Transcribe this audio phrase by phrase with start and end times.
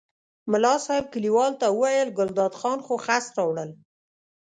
[0.51, 3.71] ملا صاحب کلیوالو ته وویل ګلداد خان خو خس راوړل.